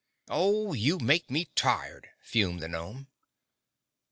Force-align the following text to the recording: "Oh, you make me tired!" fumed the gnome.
"Oh, 0.31 0.73
you 0.73 0.97
make 0.97 1.29
me 1.29 1.45
tired!" 1.53 2.09
fumed 2.21 2.59
the 2.59 2.67
gnome. 2.67 3.05